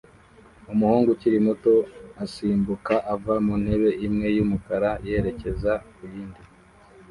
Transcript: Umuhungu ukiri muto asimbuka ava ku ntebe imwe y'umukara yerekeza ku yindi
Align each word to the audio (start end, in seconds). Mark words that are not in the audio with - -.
Umuhungu 0.73 1.07
ukiri 1.11 1.37
muto 1.47 1.73
asimbuka 2.23 2.93
ava 3.13 3.33
ku 3.45 3.53
ntebe 3.63 3.89
imwe 4.05 4.27
y'umukara 4.35 4.91
yerekeza 5.07 5.71
ku 5.93 6.03
yindi 6.13 6.41